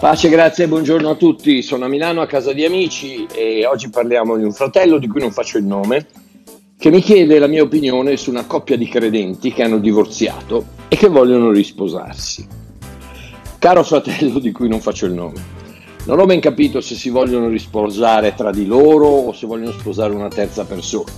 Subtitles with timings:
[0.00, 1.60] Pace, grazie e buongiorno a tutti.
[1.60, 5.20] Sono a Milano a casa di amici e oggi parliamo di un fratello di cui
[5.20, 6.06] non faccio il nome
[6.78, 10.96] che mi chiede la mia opinione su una coppia di credenti che hanno divorziato e
[10.96, 12.48] che vogliono risposarsi.
[13.58, 15.44] Caro fratello di cui non faccio il nome,
[16.06, 20.14] non ho ben capito se si vogliono risposare tra di loro o se vogliono sposare
[20.14, 21.12] una terza persona.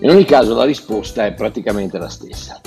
[0.00, 2.58] In ogni caso la risposta è praticamente la stessa.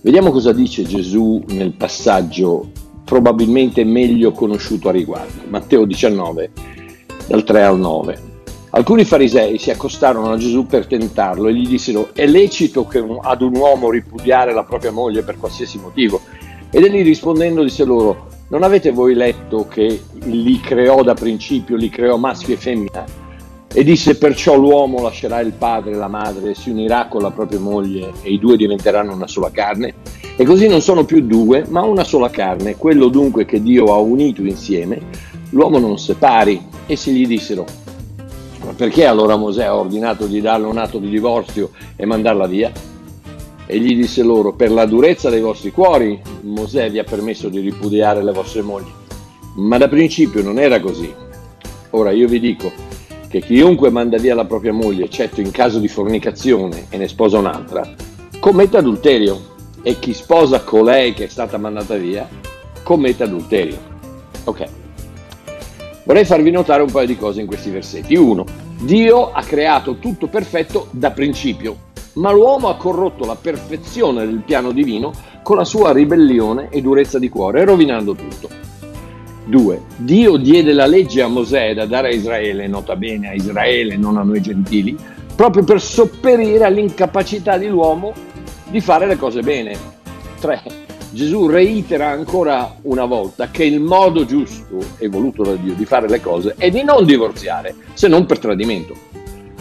[0.00, 2.70] Vediamo cosa dice Gesù nel passaggio
[3.10, 5.42] probabilmente meglio conosciuto a riguardo.
[5.48, 6.50] Matteo 19,
[7.26, 8.18] dal 3 al 9.
[8.70, 13.18] Alcuni farisei si accostarono a Gesù per tentarlo e gli dissero è licito che un,
[13.20, 16.20] ad un uomo ripudiare la propria moglie per qualsiasi motivo?
[16.70, 21.88] Ed egli rispondendo disse loro non avete voi letto che li creò da principio, li
[21.88, 23.04] creò maschio e femmina?
[23.72, 27.60] E disse perciò l'uomo lascerà il padre e la madre, si unirà con la propria
[27.60, 29.94] moglie e i due diventeranno una sola carne?
[30.36, 32.74] E così non sono più due, ma una sola carne.
[32.76, 35.00] Quello dunque che Dio ha unito insieme,
[35.50, 36.60] l'uomo non separi.
[36.86, 37.64] Essi gli dissero,
[38.64, 42.72] ma perché allora Mosè ha ordinato di darle un atto di divorzio e mandarla via?
[43.66, 47.60] E gli disse loro, per la durezza dei vostri cuori, Mosè vi ha permesso di
[47.60, 48.90] ripudiare le vostre mogli.
[49.58, 51.14] Ma da principio non era così.
[51.90, 52.89] Ora io vi dico
[53.30, 57.38] che chiunque manda via la propria moglie, eccetto in caso di fornicazione e ne sposa
[57.38, 57.88] un'altra,
[58.40, 59.58] commette adulterio.
[59.82, 62.28] E chi sposa colei che è stata mandata via,
[62.82, 63.78] commette adulterio.
[64.44, 64.68] Ok.
[66.02, 68.16] Vorrei farvi notare un paio di cose in questi versetti.
[68.16, 68.44] Uno,
[68.80, 71.76] Dio ha creato tutto perfetto da principio,
[72.14, 75.12] ma l'uomo ha corrotto la perfezione del piano divino
[75.44, 78.69] con la sua ribellione e durezza di cuore, rovinando tutto.
[79.46, 79.80] 2.
[79.96, 84.16] Dio diede la legge a Mosè da dare a Israele, nota bene a Israele, non
[84.16, 84.96] a noi gentili,
[85.34, 88.12] proprio per sopperire all'incapacità dell'uomo
[88.68, 89.76] di fare le cose bene.
[90.40, 90.62] 3.
[91.12, 96.08] Gesù reitera ancora una volta che il modo giusto e voluto da Dio di fare
[96.08, 99.09] le cose è di non divorziare, se non per tradimento.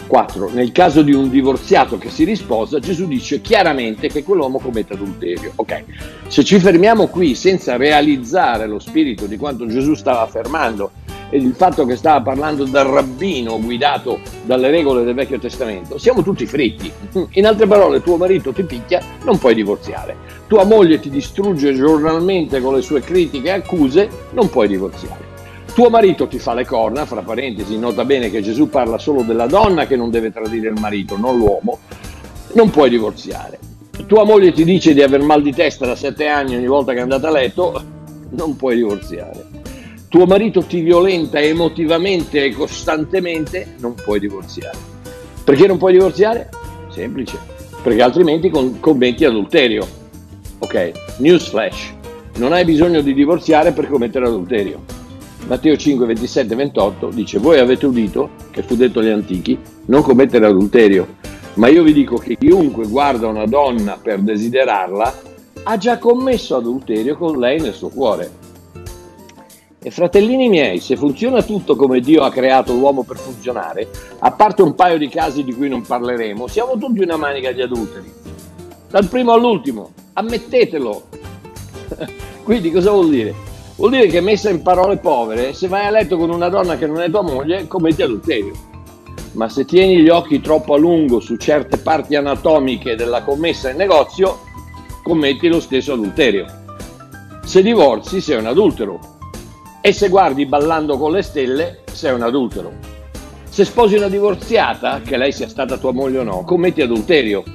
[0.10, 0.50] 4.
[0.50, 5.52] Nel caso di un divorziato che si risposa, Gesù dice chiaramente che quell'uomo commette adulterio.
[5.56, 5.84] Ok,
[6.28, 10.92] se ci fermiamo qui senza realizzare lo spirito di quanto Gesù stava affermando
[11.30, 16.24] e il fatto che stava parlando dal rabbino guidato dalle regole del Vecchio Testamento, siamo
[16.24, 16.92] tutti fritti.
[17.34, 20.16] In altre parole, tuo marito ti picchia, non puoi divorziare.
[20.48, 25.30] Tua moglie ti distrugge giornalmente con le sue critiche e accuse, non puoi divorziare.
[25.80, 29.46] Tuo marito ti fa le corna, fra parentesi, nota bene che Gesù parla solo della
[29.46, 31.80] donna che non deve tradire il marito, non l'uomo,
[32.52, 33.58] non puoi divorziare.
[34.06, 36.98] Tua moglie ti dice di aver mal di testa da sette anni ogni volta che
[36.98, 37.82] è andata a letto,
[38.32, 39.46] non puoi divorziare
[40.10, 44.78] tuo marito ti violenta emotivamente e costantemente, non puoi divorziare.
[45.46, 46.50] Perché non puoi divorziare?
[46.90, 47.38] Semplice,
[47.82, 49.88] perché altrimenti commetti adulterio.
[50.58, 51.94] Ok, newsflash,
[52.36, 54.98] non hai bisogno di divorziare per commettere adulterio.
[55.48, 60.46] Matteo 5, 27, 28 dice, voi avete udito, che fu detto agli antichi, non commettere
[60.46, 61.16] adulterio,
[61.56, 65.22] ma io vi dico che chiunque guarda una donna per desiderarla,
[65.64, 68.32] ha già commesso adulterio con lei nel suo cuore.
[69.82, 73.88] E fratellini miei, se funziona tutto come Dio ha creato l'uomo per funzionare,
[74.20, 77.62] a parte un paio di casi di cui non parleremo, siamo tutti una manica di
[77.62, 78.12] adulteri.
[78.90, 81.04] Dal primo all'ultimo, ammettetelo.
[82.44, 83.49] Quindi cosa vuol dire?
[83.80, 86.86] Vuol dire che messa in parole povere, se vai a letto con una donna che
[86.86, 88.52] non è tua moglie, commetti adulterio.
[89.32, 93.78] Ma se tieni gli occhi troppo a lungo su certe parti anatomiche della commessa in
[93.78, 94.40] negozio,
[95.02, 96.46] commetti lo stesso adulterio.
[97.46, 99.00] Se divorzi sei un adultero,
[99.80, 102.74] e se guardi ballando con le stelle, sei un adultero.
[103.48, 107.46] Se sposi una divorziata, che lei sia stata tua moglie o no, commetti adulterio.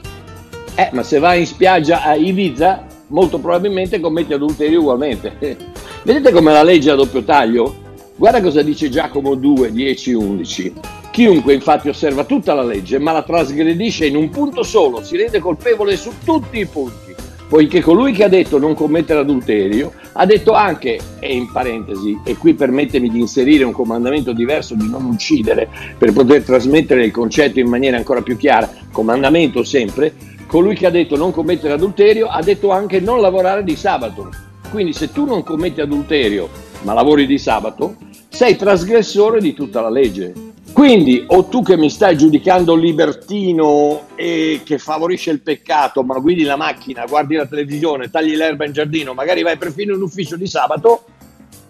[0.75, 5.73] Eh, ma se vai in spiaggia a Ibiza, molto probabilmente commetti adulterio ugualmente.
[6.05, 7.75] Vedete come la legge a doppio taglio?
[8.17, 10.73] Guarda cosa dice Giacomo 2, 10, 11.
[11.11, 15.39] Chiunque infatti osserva tutta la legge, ma la trasgredisce in un punto solo, si rende
[15.39, 17.15] colpevole su tutti i punti
[17.47, 22.37] poiché colui che ha detto non commettere adulterio ha detto anche, e in parentesi, e
[22.37, 27.61] qui permettemi di inserire un comandamento diverso di non uccidere per poter trasmettere il concetto
[27.61, 30.15] in maniera ancora più chiara, comandamento sempre,
[30.47, 34.54] colui che ha detto non commettere adulterio ha detto anche non lavorare di sabato.
[34.75, 36.49] Quindi se tu non commetti adulterio
[36.83, 37.95] ma lavori di sabato,
[38.29, 40.33] sei trasgressore di tutta la legge.
[40.73, 46.43] Quindi, o tu che mi stai giudicando libertino e che favorisce il peccato, ma guidi
[46.43, 50.49] la macchina, guardi la televisione, tagli l'erba in giardino, magari vai perfino in ufficio di
[50.49, 51.05] sabato,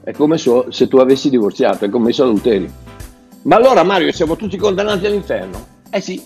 [0.03, 2.71] è come se tu avessi divorziato, è commesso adulterio.
[3.43, 5.67] Ma allora Mario, siamo tutti condannati all'inferno?
[5.91, 6.23] Eh sì,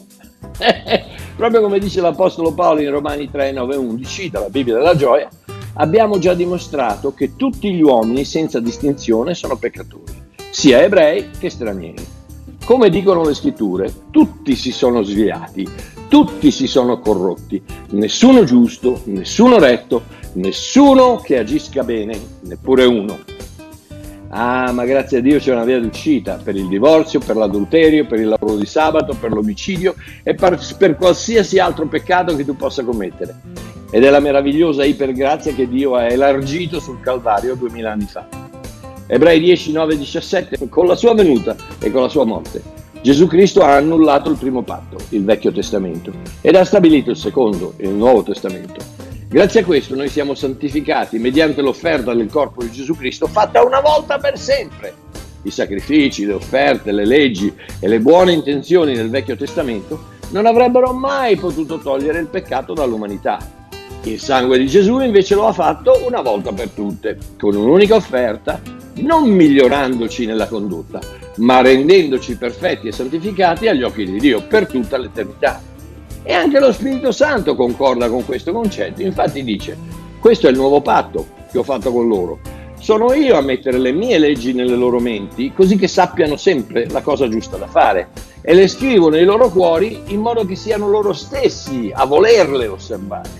[1.34, 5.28] proprio come dice l'Apostolo Paolo in Romani 3, 9, 11, cita la Bibbia della gioia,
[5.78, 10.12] abbiamo già dimostrato che tutti gli uomini senza distinzione sono peccatori,
[10.50, 12.06] sia ebrei che stranieri.
[12.64, 15.66] Come dicono le scritture, tutti si sono sviati,
[16.08, 20.02] tutti si sono corrotti, nessuno giusto, nessuno retto,
[20.34, 23.19] nessuno che agisca bene, neppure uno.
[24.30, 28.20] Ah, ma grazie a Dio c'è una via d'uscita per il divorzio, per l'adulterio, per
[28.20, 32.84] il lavoro di sabato, per l'omicidio e per, per qualsiasi altro peccato che tu possa
[32.84, 33.34] commettere.
[33.90, 38.26] Ed è la meravigliosa ipergrazia che Dio ha elargito sul Calvario duemila anni fa.
[39.06, 42.62] Ebrei 10, 9, 17, con la sua venuta e con la sua morte.
[43.00, 47.72] Gesù Cristo ha annullato il primo patto, il Vecchio Testamento, ed ha stabilito il secondo,
[47.78, 48.97] il Nuovo Testamento.
[49.30, 53.80] Grazie a questo noi siamo santificati mediante l'offerta del corpo di Gesù Cristo fatta una
[53.80, 54.94] volta per sempre.
[55.42, 60.94] I sacrifici, le offerte, le leggi e le buone intenzioni del Vecchio Testamento non avrebbero
[60.94, 63.38] mai potuto togliere il peccato dall'umanità.
[64.04, 68.58] Il sangue di Gesù invece lo ha fatto una volta per tutte, con un'unica offerta
[68.94, 71.00] non migliorandoci nella condotta,
[71.36, 75.67] ma rendendoci perfetti e santificati agli occhi di Dio per tutta l'eternità.
[76.30, 79.75] E anche lo Spirito Santo concorda con questo concetto, infatti dice,
[80.20, 82.40] questo è il nuovo patto che ho fatto con loro.
[82.78, 87.00] Sono io a mettere le mie leggi nelle loro menti, così che sappiano sempre la
[87.00, 88.10] cosa giusta da fare,
[88.42, 93.30] e le scrivo nei loro cuori in modo che siano loro stessi a volerle osservare.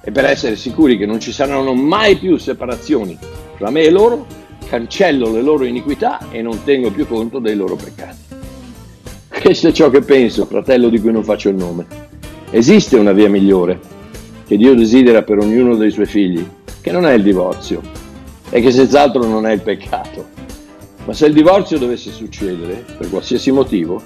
[0.00, 3.16] E per essere sicuri che non ci saranno mai più separazioni
[3.56, 4.26] tra me e loro,
[4.66, 8.23] cancello le loro iniquità e non tengo più conto dei loro peccati.
[9.44, 11.84] Questo è ciò che penso, fratello di cui non faccio il nome.
[12.48, 13.78] Esiste una via migliore
[14.46, 16.42] che Dio desidera per ognuno dei suoi figli,
[16.80, 17.82] che non è il divorzio
[18.48, 20.28] e che senz'altro non è il peccato.
[21.04, 24.00] Ma se il divorzio dovesse succedere, per qualsiasi motivo,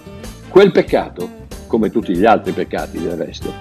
[0.48, 1.30] quel peccato,
[1.68, 3.54] come tutti gli altri peccati del resto,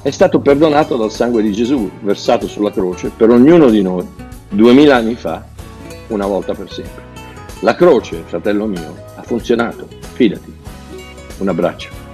[0.00, 4.06] è stato perdonato dal sangue di Gesù versato sulla croce per ognuno di noi
[4.48, 5.44] duemila anni fa
[6.06, 7.02] una volta per sempre.
[7.60, 10.59] La croce, fratello mio, ha funzionato, fidati.
[11.40, 12.09] Un abbraccio.